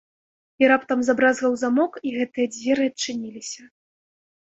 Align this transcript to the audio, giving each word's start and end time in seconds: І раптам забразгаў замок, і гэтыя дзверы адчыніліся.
І 0.63 0.69
раптам 0.71 1.03
забразгаў 1.09 1.53
замок, 1.65 1.91
і 2.07 2.17
гэтыя 2.17 2.53
дзверы 2.57 2.91
адчыніліся. 2.93 3.73